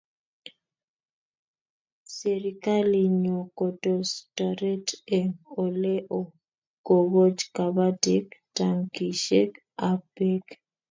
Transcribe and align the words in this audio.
Serikalinyo 2.15 3.37
ko 3.57 3.65
tos 3.83 4.09
taret 4.35 4.85
eng' 5.17 5.39
ole 5.63 5.93
oo 6.17 6.31
kokoch 6.87 7.41
kabatik 7.55 8.25
tankishek 8.55 9.51
ab 9.87 9.99
peek 10.15 10.45